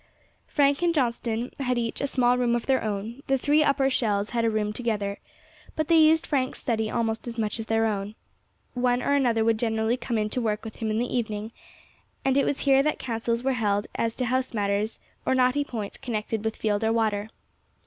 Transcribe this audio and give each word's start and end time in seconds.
Frank 0.47 0.81
and 0.81 0.95
Johnston 0.95 1.51
had 1.59 1.77
each 1.77 2.01
a 2.01 2.07
small 2.07 2.35
room 2.35 2.55
of 2.55 2.65
their 2.65 2.83
own; 2.83 3.21
the 3.27 3.37
three 3.37 3.63
Upper 3.63 3.87
"Shells" 3.87 4.31
had 4.31 4.43
a 4.43 4.49
room 4.49 4.73
together, 4.73 5.19
but 5.75 5.89
they 5.89 5.99
used 5.99 6.25
Frank's 6.25 6.59
study 6.59 6.89
almost 6.89 7.27
as 7.27 7.37
much 7.37 7.59
as 7.59 7.67
their 7.67 7.85
own; 7.85 8.15
one 8.73 9.03
or 9.03 9.13
other 9.13 9.43
would 9.45 9.59
generally 9.59 9.97
come 9.97 10.17
in 10.17 10.31
to 10.31 10.41
work 10.41 10.65
with 10.65 10.77
him 10.77 10.89
in 10.89 10.97
the 10.97 11.15
evening, 11.15 11.51
and 12.25 12.35
it 12.35 12.45
was 12.45 12.61
here 12.61 12.81
that 12.81 12.97
councils 12.97 13.43
were 13.43 13.53
held 13.53 13.85
as 13.93 14.15
to 14.15 14.25
house 14.25 14.55
matters 14.55 14.97
or 15.23 15.35
knotty 15.35 15.63
points 15.63 15.97
connected 15.97 16.43
with 16.43 16.55
field 16.55 16.83
or 16.83 16.91
water. 16.91 17.29